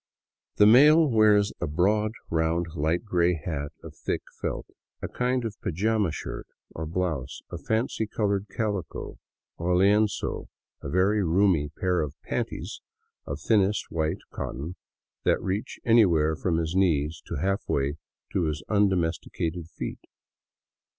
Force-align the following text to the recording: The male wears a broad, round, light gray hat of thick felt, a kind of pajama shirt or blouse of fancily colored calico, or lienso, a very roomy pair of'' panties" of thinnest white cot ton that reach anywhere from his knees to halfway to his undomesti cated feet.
The 0.55 0.65
male 0.65 1.07
wears 1.07 1.53
a 1.61 1.67
broad, 1.67 2.13
round, 2.31 2.65
light 2.75 3.05
gray 3.05 3.35
hat 3.35 3.71
of 3.83 3.95
thick 3.95 4.23
felt, 4.41 4.65
a 4.99 5.07
kind 5.07 5.45
of 5.45 5.61
pajama 5.61 6.11
shirt 6.11 6.47
or 6.71 6.87
blouse 6.87 7.41
of 7.51 7.61
fancily 7.61 8.09
colored 8.09 8.47
calico, 8.49 9.19
or 9.57 9.75
lienso, 9.75 10.47
a 10.81 10.89
very 10.89 11.23
roomy 11.23 11.69
pair 11.79 12.01
of'' 12.01 12.15
panties" 12.27 12.81
of 13.27 13.39
thinnest 13.39 13.91
white 13.91 14.21
cot 14.31 14.55
ton 14.55 14.75
that 15.23 15.39
reach 15.39 15.79
anywhere 15.85 16.35
from 16.35 16.57
his 16.57 16.73
knees 16.75 17.21
to 17.27 17.35
halfway 17.35 17.97
to 18.33 18.45
his 18.45 18.63
undomesti 18.67 19.29
cated 19.29 19.69
feet. 19.69 19.99